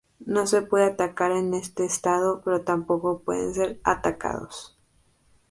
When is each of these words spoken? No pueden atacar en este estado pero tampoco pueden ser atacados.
No 0.25 0.43
pueden 0.67 0.93
atacar 0.93 1.31
en 1.31 1.53
este 1.53 1.85
estado 1.85 2.41
pero 2.43 2.61
tampoco 2.61 3.21
pueden 3.21 3.53
ser 3.53 3.79
atacados. 3.83 4.75